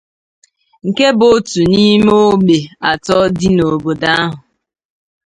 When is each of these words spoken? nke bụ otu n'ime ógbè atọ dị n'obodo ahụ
nke 0.87 1.05
bụ 1.17 1.25
otu 1.35 1.61
n'ime 1.71 2.13
ógbè 2.31 2.57
atọ 2.89 3.15
dị 3.37 3.47
n'obodo 3.53 4.07
ahụ 4.19 4.37